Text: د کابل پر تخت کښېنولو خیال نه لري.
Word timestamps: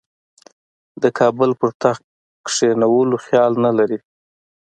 د 1.01 1.03
کابل 1.19 1.51
پر 1.59 1.69
تخت 1.83 2.03
کښېنولو 2.45 3.17
خیال 3.25 3.51
نه 3.65 3.71
لري. 3.77 3.99